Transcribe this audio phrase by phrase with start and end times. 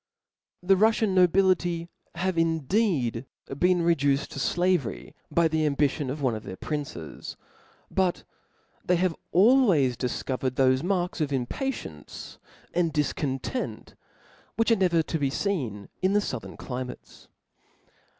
[0.63, 3.27] The Ruffian nobility have indeed
[3.59, 7.37] been reduced to flavery by the ambition of one of their princes;
[7.91, 8.23] but
[8.83, 12.39] they have always difcovered thofe marks of impatience
[12.73, 13.93] and difcontent,
[14.55, 17.27] which arc never to be feen in the fouthern climates.